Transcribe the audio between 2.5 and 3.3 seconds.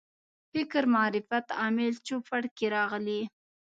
کې راغلي.